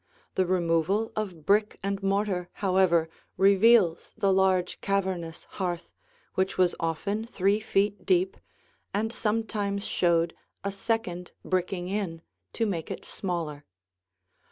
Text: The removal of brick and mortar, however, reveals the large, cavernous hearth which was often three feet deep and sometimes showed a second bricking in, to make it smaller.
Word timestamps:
The 0.33 0.47
removal 0.47 1.11
of 1.15 1.45
brick 1.45 1.77
and 1.83 2.01
mortar, 2.01 2.49
however, 2.53 3.07
reveals 3.37 4.13
the 4.17 4.33
large, 4.33 4.81
cavernous 4.81 5.43
hearth 5.43 5.93
which 6.33 6.57
was 6.57 6.73
often 6.79 7.23
three 7.23 7.59
feet 7.59 8.03
deep 8.03 8.35
and 8.95 9.13
sometimes 9.13 9.85
showed 9.85 10.33
a 10.63 10.71
second 10.71 11.33
bricking 11.45 11.87
in, 11.87 12.23
to 12.53 12.65
make 12.65 12.89
it 12.89 13.05
smaller. 13.05 13.63